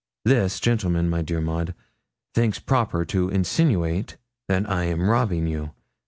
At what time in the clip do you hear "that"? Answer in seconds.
4.47-4.67